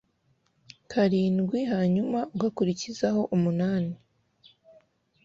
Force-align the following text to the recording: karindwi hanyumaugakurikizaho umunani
karindwi 0.91 1.59
hanyumaugakurikizaho 1.71 3.21
umunani 3.35 3.93